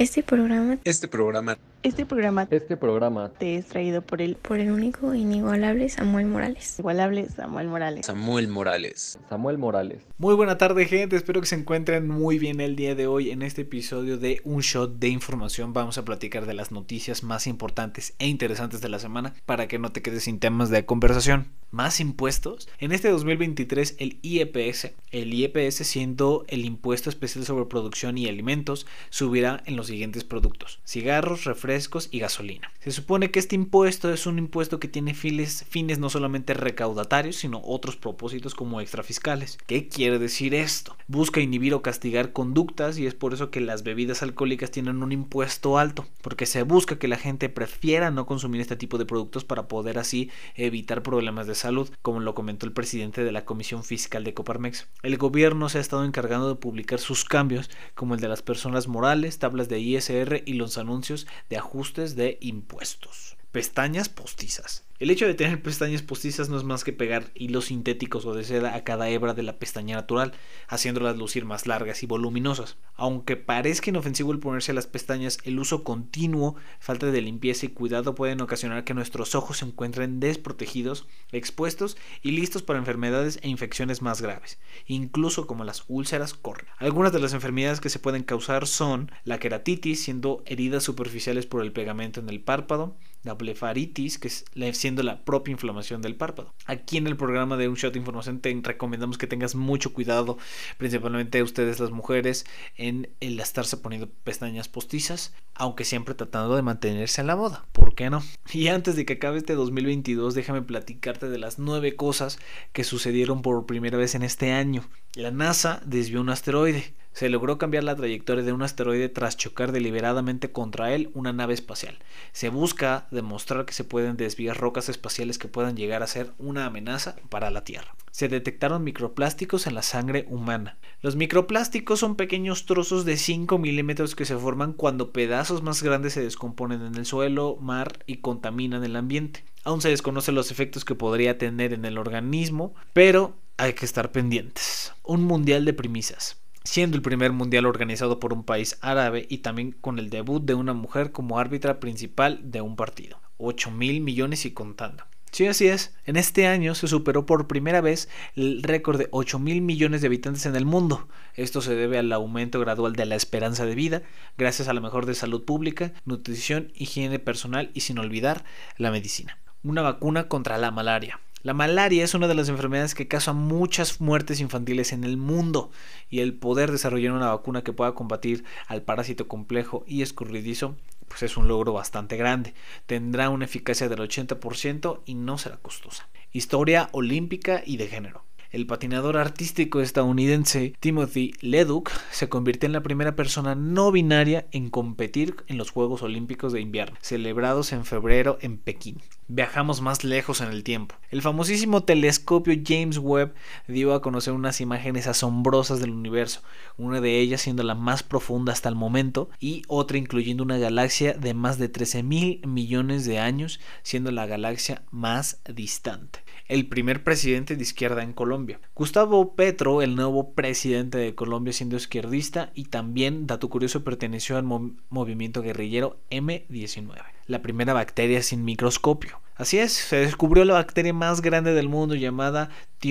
[0.00, 4.70] Este programa, Este programa, Este programa Este programa te es traído por el por el
[4.70, 6.78] único e inigualable Samuel Morales.
[6.78, 8.06] igualable Samuel Morales.
[8.06, 9.18] Samuel Morales.
[9.28, 10.02] Samuel Morales.
[10.16, 13.32] Muy buena tarde gente, espero que se encuentren muy bien el día de hoy.
[13.32, 17.48] En este episodio de Un Shot de Información vamos a platicar de las noticias más
[17.48, 21.48] importantes e interesantes de la semana para que no te quedes sin temas de conversación.
[21.70, 22.68] ¿Más impuestos?
[22.78, 28.86] En este 2023 el IEPS, el IEPS siendo el impuesto especial sobre producción y alimentos,
[29.10, 32.70] subirá en los siguientes productos, cigarros, refrescos y gasolina.
[32.80, 37.36] Se supone que este impuesto es un impuesto que tiene fines, fines no solamente recaudatarios,
[37.36, 39.58] sino otros propósitos como extrafiscales.
[39.66, 40.96] ¿Qué quiere decir esto?
[41.10, 45.10] Busca inhibir o castigar conductas y es por eso que las bebidas alcohólicas tienen un
[45.10, 49.42] impuesto alto, porque se busca que la gente prefiera no consumir este tipo de productos
[49.42, 53.84] para poder así evitar problemas de salud, como lo comentó el presidente de la Comisión
[53.84, 54.86] Fiscal de Coparmex.
[55.02, 58.86] El gobierno se ha estado encargando de publicar sus cambios, como el de las personas
[58.86, 63.38] morales, tablas de ISR y los anuncios de ajustes de impuestos.
[63.50, 64.87] Pestañas postizas.
[64.98, 68.42] El hecho de tener pestañas postizas no es más que pegar hilos sintéticos o de
[68.42, 70.32] seda a cada hebra de la pestaña natural,
[70.66, 72.78] haciéndolas lucir más largas y voluminosas.
[72.96, 78.16] Aunque parezca inofensivo el ponerse las pestañas, el uso continuo, falta de limpieza y cuidado
[78.16, 84.02] pueden ocasionar que nuestros ojos se encuentren desprotegidos, expuestos y listos para enfermedades e infecciones
[84.02, 86.74] más graves, incluso como las úlceras córneas.
[86.76, 91.62] Algunas de las enfermedades que se pueden causar son la queratitis, siendo heridas superficiales por
[91.62, 94.66] el pegamento en el párpado, la blefaritis, que es la,
[94.96, 96.54] la propia inflamación del párpado.
[96.66, 100.38] Aquí en el programa de Un Shot de Información te recomendamos que tengas mucho cuidado,
[100.76, 107.20] principalmente ustedes las mujeres, en el estarse poniendo pestañas postizas, aunque siempre tratando de mantenerse
[107.20, 107.64] a la moda.
[107.72, 108.22] ¿Por qué no?
[108.52, 112.38] Y antes de que acabe este 2022, déjame platicarte de las nueve cosas
[112.72, 114.84] que sucedieron por primera vez en este año.
[115.14, 116.94] La NASA desvió un asteroide.
[117.18, 121.52] Se logró cambiar la trayectoria de un asteroide tras chocar deliberadamente contra él una nave
[121.52, 121.98] espacial.
[122.30, 126.64] Se busca demostrar que se pueden desviar rocas espaciales que puedan llegar a ser una
[126.64, 127.96] amenaza para la Tierra.
[128.12, 130.78] Se detectaron microplásticos en la sangre humana.
[131.02, 136.12] Los microplásticos son pequeños trozos de 5 milímetros que se forman cuando pedazos más grandes
[136.12, 139.44] se descomponen en el suelo, mar y contaminan el ambiente.
[139.64, 144.12] Aún se desconocen los efectos que podría tener en el organismo, pero hay que estar
[144.12, 144.92] pendientes.
[145.02, 146.36] Un mundial de premisas
[146.68, 150.52] siendo el primer mundial organizado por un país árabe y también con el debut de
[150.52, 153.22] una mujer como árbitra principal de un partido.
[153.38, 155.04] 8 mil millones y contando.
[155.30, 155.94] Sí, así es.
[156.04, 160.08] En este año se superó por primera vez el récord de 8 mil millones de
[160.08, 161.08] habitantes en el mundo.
[161.36, 164.02] Esto se debe al aumento gradual de la esperanza de vida,
[164.36, 168.44] gracias a la mejor de salud pública, nutrición, higiene personal y sin olvidar
[168.76, 169.38] la medicina.
[169.62, 171.18] Una vacuna contra la malaria.
[171.48, 175.70] La malaria es una de las enfermedades que causa muchas muertes infantiles en el mundo
[176.10, 180.76] y el poder desarrollar una vacuna que pueda combatir al parásito complejo y escurridizo
[181.08, 182.52] pues es un logro bastante grande.
[182.84, 186.10] Tendrá una eficacia del 80% y no será costosa.
[186.32, 188.27] Historia olímpica y de género.
[188.50, 194.70] El patinador artístico estadounidense Timothy Leduc se convirtió en la primera persona no binaria en
[194.70, 199.02] competir en los Juegos Olímpicos de Invierno, celebrados en febrero en Pekín.
[199.26, 200.94] Viajamos más lejos en el tiempo.
[201.10, 203.34] El famosísimo telescopio James Webb
[203.66, 206.40] dio a conocer unas imágenes asombrosas del universo,
[206.78, 211.12] una de ellas siendo la más profunda hasta el momento y otra incluyendo una galaxia
[211.12, 217.04] de más de 13 mil millones de años, siendo la galaxia más distante el primer
[217.04, 218.58] presidente de izquierda en Colombia.
[218.74, 224.44] Gustavo Petro, el nuevo presidente de Colombia siendo izquierdista y también, dato curioso, perteneció al
[224.88, 229.20] movimiento guerrillero M19, la primera bacteria sin microscopio.
[229.36, 232.50] Así es, se descubrió la bacteria más grande del mundo llamada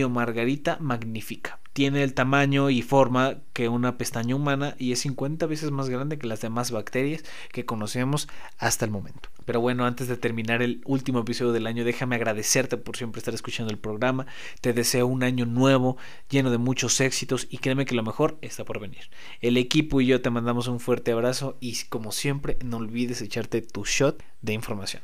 [0.09, 1.59] Margarita magnifica.
[1.77, 6.17] Tiene el tamaño y forma que una pestaña humana y es 50 veces más grande
[6.17, 8.27] que las demás bacterias que conocemos
[8.57, 9.29] hasta el momento.
[9.45, 13.35] Pero bueno, antes de terminar el último episodio del año, déjame agradecerte por siempre estar
[13.35, 14.25] escuchando el programa.
[14.59, 15.97] Te deseo un año nuevo,
[16.31, 19.11] lleno de muchos éxitos y créeme que lo mejor está por venir.
[19.39, 23.61] El equipo y yo te mandamos un fuerte abrazo y como siempre, no olvides echarte
[23.61, 25.03] tu shot de información.